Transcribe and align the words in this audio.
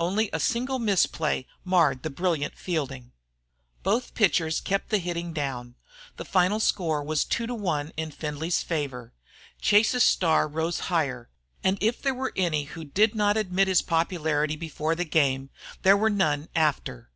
Only 0.00 0.28
a 0.32 0.40
single 0.40 0.80
misplay 0.80 1.46
marred 1.64 2.02
the 2.02 2.10
brilliant 2.10 2.56
fielding. 2.58 3.12
Both 3.84 4.12
pitchers 4.14 4.60
kept 4.60 4.88
the 4.88 4.98
hitting 4.98 5.32
down. 5.32 5.76
The 6.16 6.24
final 6.24 6.58
score 6.58 7.00
was 7.00 7.24
2 7.24 7.46
to 7.46 7.54
1 7.54 7.92
in 7.96 8.10
Findlay's 8.10 8.60
favor. 8.60 9.14
Chase's 9.60 10.02
star 10.02 10.48
rose 10.48 10.80
higher; 10.90 11.30
and 11.62 11.78
if 11.80 12.02
there 12.02 12.12
were 12.12 12.32
any 12.34 12.64
who 12.64 12.82
did 12.82 13.14
not 13.14 13.36
admit 13.36 13.68
his 13.68 13.82
popularity 13.82 14.56
before 14.56 14.96
the 14.96 15.04
game, 15.04 15.48
there 15.82 15.96
were 15.96 16.10
none 16.10 16.48
after. 16.56 17.10